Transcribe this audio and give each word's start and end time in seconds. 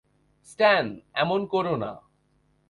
স্ট্যান, 0.45 0.85
এমন 1.13 1.45
কোরো 1.45 1.75
না। 1.75 1.91